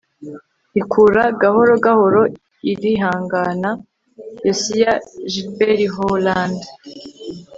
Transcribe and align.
ikura 0.79 1.23
gahoro 1.41 1.73
gahoro, 1.85 2.21
irihangana.- 2.71 3.69
yosiya 4.45 4.91
gilbert 5.31 5.81
holland 5.95 6.59